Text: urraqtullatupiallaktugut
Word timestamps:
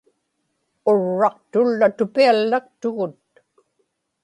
urraqtullatupiallaktugut 0.91 3.25